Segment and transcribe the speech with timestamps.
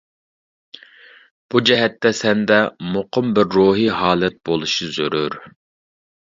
[1.53, 2.57] بۇ جەھەتتە سەندە
[2.95, 5.39] مۇقىم بىر روھىي ھالەت بولۇشى زۆرۈر.